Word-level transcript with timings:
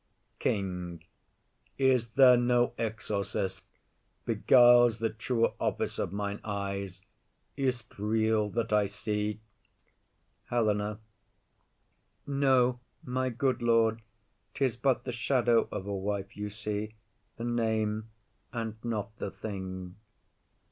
KING. 0.39 1.03
Is 1.77 2.07
there 2.15 2.35
no 2.35 2.73
exorcist 2.75 3.63
Beguiles 4.25 4.97
the 4.97 5.11
truer 5.11 5.53
office 5.59 5.99
of 5.99 6.11
mine 6.11 6.39
eyes? 6.43 7.03
Is't 7.55 7.85
real 7.99 8.49
that 8.49 8.73
I 8.73 8.87
see? 8.87 9.41
HELENA. 10.49 10.97
No, 12.25 12.79
my 13.05 13.29
good 13.29 13.61
lord; 13.61 14.01
'Tis 14.55 14.75
but 14.75 15.03
the 15.03 15.11
shadow 15.13 15.67
of 15.71 15.85
a 15.85 15.93
wife 15.95 16.35
you 16.35 16.49
see, 16.49 16.95
The 17.37 17.45
name, 17.45 18.09
and 18.51 18.77
not 18.83 19.15
the 19.17 19.29
thing. 19.29 19.97